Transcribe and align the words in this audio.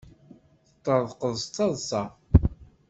Teṭṭerḍqeḍ 0.67 1.33
d 1.41 1.43
taḍsa. 1.55 2.03